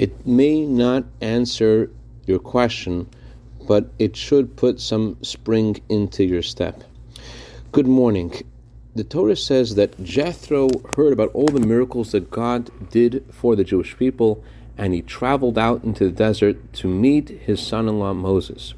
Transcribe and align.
It 0.00 0.26
may 0.26 0.64
not 0.64 1.04
answer 1.20 1.90
your 2.24 2.38
question, 2.38 3.06
but 3.68 3.90
it 3.98 4.16
should 4.16 4.56
put 4.56 4.80
some 4.80 5.18
spring 5.20 5.76
into 5.90 6.24
your 6.24 6.40
step. 6.40 6.84
Good 7.70 7.86
morning. 7.86 8.32
The 8.94 9.04
Torah 9.04 9.36
says 9.36 9.74
that 9.74 10.02
Jethro 10.02 10.70
heard 10.96 11.12
about 11.12 11.32
all 11.34 11.48
the 11.48 11.60
miracles 11.60 12.12
that 12.12 12.30
God 12.30 12.70
did 12.88 13.26
for 13.30 13.54
the 13.54 13.62
Jewish 13.62 13.94
people, 13.98 14.42
and 14.78 14.94
he 14.94 15.02
traveled 15.02 15.58
out 15.58 15.84
into 15.84 16.06
the 16.06 16.12
desert 16.12 16.72
to 16.80 16.88
meet 16.88 17.28
his 17.28 17.60
son 17.60 17.86
in 17.86 17.98
law 17.98 18.14
Moses. 18.14 18.72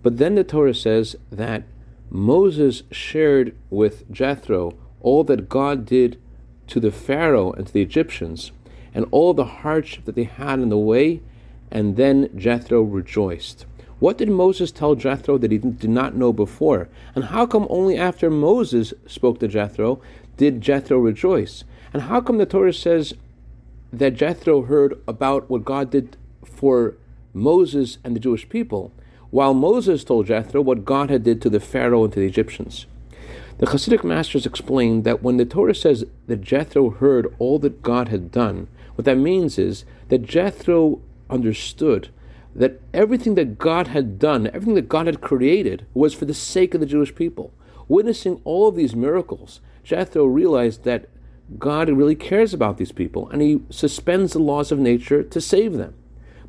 But 0.00 0.18
then 0.18 0.36
the 0.36 0.44
Torah 0.44 0.74
says 0.74 1.16
that 1.32 1.64
Moses 2.08 2.84
shared 2.92 3.56
with 3.68 4.08
Jethro 4.12 4.74
all 5.00 5.24
that 5.24 5.48
God 5.48 5.84
did 5.84 6.20
to 6.68 6.78
the 6.78 6.92
Pharaoh 6.92 7.50
and 7.50 7.66
to 7.66 7.72
the 7.72 7.82
Egyptians, 7.82 8.52
and 8.94 9.06
all 9.10 9.34
the 9.34 9.44
hardship 9.44 10.04
that 10.04 10.14
they 10.14 10.24
had 10.24 10.60
in 10.60 10.68
the 10.68 10.78
way, 10.78 11.20
and 11.70 11.96
then 11.96 12.28
Jethro 12.36 12.82
rejoiced. 12.82 13.66
What 13.98 14.18
did 14.18 14.28
Moses 14.28 14.72
tell 14.72 14.96
Jethro 14.96 15.38
that 15.38 15.52
he 15.52 15.58
did 15.58 15.88
not 15.88 16.16
know 16.16 16.32
before? 16.32 16.88
And 17.14 17.26
how 17.26 17.46
come 17.46 17.66
only 17.70 17.96
after 17.96 18.30
Moses 18.30 18.92
spoke 19.06 19.38
to 19.38 19.48
Jethro 19.48 20.00
did 20.36 20.60
Jethro 20.60 20.98
rejoice? 20.98 21.64
And 21.92 22.02
how 22.02 22.20
come 22.20 22.38
the 22.38 22.46
Torah 22.46 22.72
says 22.72 23.14
that 23.92 24.14
Jethro 24.14 24.62
heard 24.62 25.00
about 25.06 25.48
what 25.48 25.64
God 25.64 25.90
did 25.90 26.16
for 26.44 26.94
Moses 27.32 27.98
and 28.02 28.16
the 28.16 28.20
Jewish 28.20 28.48
people, 28.48 28.90
while 29.30 29.54
Moses 29.54 30.04
told 30.04 30.26
Jethro 30.26 30.60
what 30.60 30.84
God 30.84 31.08
had 31.08 31.22
did 31.22 31.40
to 31.42 31.50
the 31.50 31.60
Pharaoh 31.60 32.04
and 32.04 32.12
to 32.12 32.20
the 32.20 32.26
Egyptians? 32.26 32.86
The 33.58 33.66
Hasidic 33.66 34.02
masters 34.02 34.46
explained 34.46 35.04
that 35.04 35.22
when 35.22 35.36
the 35.36 35.44
Torah 35.44 35.74
says 35.74 36.04
that 36.26 36.40
Jethro 36.40 36.90
heard 36.90 37.32
all 37.38 37.58
that 37.60 37.82
God 37.82 38.08
had 38.08 38.32
done, 38.32 38.66
what 38.94 39.04
that 39.04 39.18
means 39.18 39.58
is 39.58 39.84
that 40.08 40.22
Jethro 40.22 41.00
understood 41.30 42.08
that 42.54 42.80
everything 42.92 43.34
that 43.36 43.58
God 43.58 43.88
had 43.88 44.18
done, 44.18 44.48
everything 44.48 44.74
that 44.74 44.88
God 44.88 45.06
had 45.06 45.20
created, 45.20 45.86
was 45.94 46.12
for 46.12 46.24
the 46.24 46.34
sake 46.34 46.74
of 46.74 46.80
the 46.80 46.86
Jewish 46.86 47.14
people. 47.14 47.52
Witnessing 47.88 48.40
all 48.44 48.68
of 48.68 48.76
these 48.76 48.94
miracles, 48.94 49.60
Jethro 49.84 50.24
realized 50.24 50.84
that 50.84 51.08
God 51.58 51.88
really 51.88 52.14
cares 52.14 52.54
about 52.54 52.78
these 52.78 52.92
people 52.92 53.28
and 53.30 53.42
he 53.42 53.60
suspends 53.70 54.32
the 54.32 54.38
laws 54.38 54.72
of 54.72 54.78
nature 54.78 55.22
to 55.22 55.40
save 55.40 55.74
them. 55.74 55.94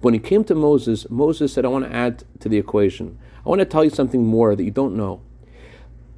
When 0.01 0.13
he 0.13 0.19
came 0.19 0.43
to 0.45 0.55
Moses, 0.55 1.09
Moses 1.09 1.53
said, 1.53 1.65
I 1.65 1.69
want 1.69 1.85
to 1.85 1.93
add 1.93 2.23
to 2.39 2.49
the 2.49 2.57
equation. 2.57 3.17
I 3.45 3.49
want 3.49 3.59
to 3.59 3.65
tell 3.65 3.83
you 3.83 3.89
something 3.89 4.25
more 4.25 4.55
that 4.55 4.63
you 4.63 4.71
don't 4.71 4.95
know. 4.95 5.21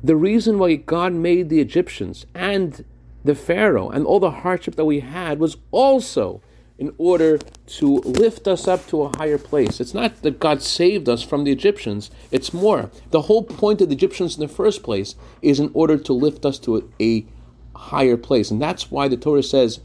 The 0.06 0.16
reason 0.16 0.60
why 0.60 0.76
God 0.76 1.14
made 1.14 1.50
the 1.50 1.60
Egyptians 1.60 2.28
and 2.36 2.86
the 3.24 3.34
Pharaoh 3.34 3.90
and 3.90 4.06
all 4.06 4.20
the 4.20 4.30
hardship 4.30 4.76
that 4.76 4.86
we 4.86 5.00
had 5.00 5.40
was 5.40 5.58
also 5.72 6.44
in 6.78 6.94
order 7.00 7.40
to 7.66 7.88
lift 8.02 8.48
us 8.48 8.68
up 8.68 8.86
to 8.90 9.02
a 9.02 9.18
higher 9.18 9.40
place. 9.40 9.80
It's 9.80 9.96
not 9.96 10.22
that 10.22 10.40
God 10.40 10.62
saved 10.62 11.10
us 11.10 11.24
from 11.24 11.44
the 11.44 11.52
Egyptians, 11.52 12.12
it's 12.30 12.54
more. 12.54 12.92
The 13.10 13.24
whole 13.24 13.42
point 13.42 13.82
of 13.82 13.90
the 13.90 13.96
Egyptians 13.96 14.36
in 14.36 14.42
the 14.42 14.48
first 14.48 14.84
place 14.84 15.16
is 15.42 15.60
in 15.60 15.72
order 15.74 15.98
to 15.98 16.14
lift 16.14 16.46
us 16.46 16.60
to 16.60 16.78
a, 16.78 17.04
a 17.04 17.26
higher 17.76 18.16
place. 18.16 18.52
And 18.52 18.62
that's 18.62 18.92
why 18.92 19.08
the 19.08 19.18
Torah 19.18 19.42
says 19.42 19.80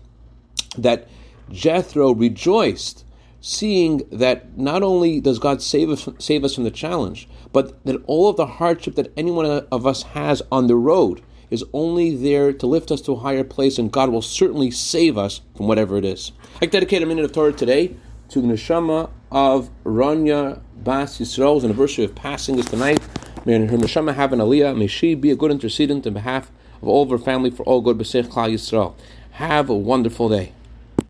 that 0.76 1.08
Jethro 1.50 2.12
rejoiced, 2.12 3.06
seeing 3.40 4.02
that 4.10 4.56
not 4.58 4.82
only 4.82 5.20
does 5.20 5.38
God 5.38 5.62
save 5.62 5.90
us, 5.90 6.08
save 6.18 6.44
us 6.44 6.54
from 6.54 6.64
the 6.64 6.70
challenge, 6.70 7.28
but 7.52 7.82
that 7.84 8.02
all 8.06 8.28
of 8.28 8.36
the 8.36 8.46
hardship 8.46 8.94
that 8.96 9.12
any 9.16 9.30
one 9.30 9.46
of 9.46 9.86
us 9.86 10.02
has 10.02 10.42
on 10.52 10.66
the 10.66 10.76
road 10.76 11.22
is 11.50 11.64
only 11.72 12.14
there 12.14 12.52
to 12.52 12.66
lift 12.66 12.92
us 12.92 13.00
to 13.02 13.12
a 13.12 13.16
higher 13.16 13.42
place, 13.42 13.78
and 13.78 13.90
God 13.90 14.10
will 14.10 14.22
certainly 14.22 14.70
save 14.70 15.18
us 15.18 15.40
from 15.56 15.66
whatever 15.66 15.96
it 15.96 16.04
is. 16.04 16.32
I 16.62 16.66
dedicate 16.66 17.02
a 17.02 17.06
minute 17.06 17.24
of 17.24 17.32
Torah 17.32 17.52
today 17.52 17.96
to 18.28 18.40
the 18.40 18.46
neshama 18.46 19.10
of 19.32 19.70
Rania 19.84 20.60
Bas 20.76 21.18
Yisrael's 21.18 21.64
anniversary 21.64 22.04
of 22.04 22.14
passing 22.14 22.58
is 22.58 22.66
tonight. 22.66 23.00
May 23.44 23.54
her 23.66 23.76
neshama 23.76 24.14
have 24.14 24.32
an 24.32 24.38
aliyah. 24.38 24.76
May 24.76 24.86
she 24.86 25.14
be 25.14 25.30
a 25.30 25.36
good 25.36 25.50
intercedent 25.50 26.06
in 26.06 26.14
behalf 26.14 26.52
of 26.80 26.88
all 26.88 27.02
of 27.02 27.10
her 27.10 27.18
family 27.18 27.50
for 27.50 27.64
all 27.64 27.80
good 27.80 27.98
B'Seich 27.98 28.28
Klal 28.28 28.52
Yisrael. 28.52 28.94
Have 29.32 29.68
a 29.68 29.74
wonderful 29.74 30.28
day. 30.28 30.52